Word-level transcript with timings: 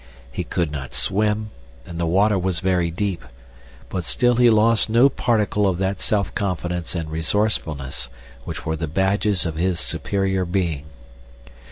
He 0.31 0.43
could 0.43 0.71
not 0.71 0.95
swim, 0.95 1.51
and 1.85 1.99
the 1.99 2.07
water 2.07 2.39
was 2.39 2.59
very 2.59 2.89
deep; 2.89 3.23
but 3.87 4.03
still 4.03 4.37
he 4.37 4.49
lost 4.49 4.89
no 4.89 5.09
particle 5.09 5.67
of 5.67 5.77
that 5.77 5.99
self 5.99 6.33
confidence 6.33 6.95
and 6.95 7.11
resourcefulness 7.11 8.09
which 8.43 8.65
were 8.65 8.75
the 8.75 8.87
badges 8.87 9.45
of 9.45 9.57
his 9.57 9.79
superior 9.79 10.43
being. 10.43 10.85